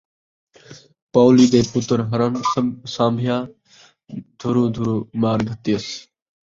پاولی 1.11 1.45
دے 1.51 1.59
پتر 1.71 1.99
ہرݨ 2.09 2.31
سانبھیا، 2.93 3.37
دھرو، 4.39 4.63
دھرو 4.73 4.95
مار 5.21 5.39
گھتیس 5.49 5.85